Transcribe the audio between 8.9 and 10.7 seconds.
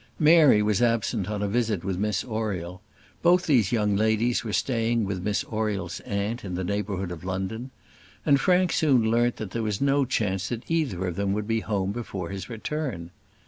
learnt that there was no chance that